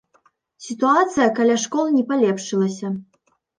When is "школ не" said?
1.65-2.03